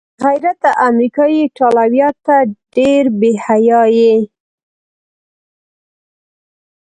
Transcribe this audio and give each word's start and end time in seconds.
بې 0.03 0.19
غیرته 0.23 0.69
امریکايي 0.87 1.37
ایټالویه، 1.41 2.09
ته 2.25 2.35
ډېر 2.75 3.03
بې 3.19 3.31
حیا 3.45 3.83
یې. 3.97 4.15